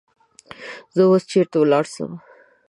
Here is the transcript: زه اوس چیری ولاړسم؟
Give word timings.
زه 0.95 1.01
اوس 1.07 1.23
چیری 1.31 1.57
ولاړسم؟ 1.59 2.11